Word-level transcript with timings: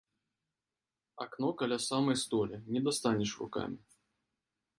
Акно 1.25 1.49
каля 1.59 1.77
самай 1.89 2.17
столі, 2.23 2.55
не 2.77 2.83
дастанеш 2.89 3.31
рукамі. 3.45 3.77